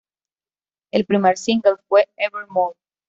[0.89, 2.75] El primer single fue "Evermore".